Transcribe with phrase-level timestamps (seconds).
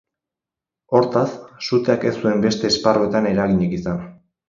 [0.99, 1.27] Hortaz,
[1.67, 4.07] suteak ez zuen beste esparruetan eraginik izan.